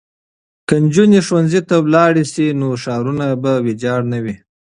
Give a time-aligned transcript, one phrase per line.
[0.67, 4.35] که نجونې ښوونځي ته لاړې شي نو ښارونه به ویجاړ نه وي.